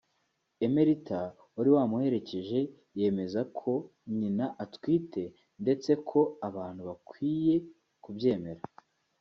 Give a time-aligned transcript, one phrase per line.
[0.65, 1.19] Emerita
[1.55, 2.59] wari wamuherekeje
[2.99, 3.71] yemezaga ko
[4.17, 5.23] Nyina atwite
[5.61, 7.55] ndetse ko abantu bakwiye
[8.03, 8.61] kubyemera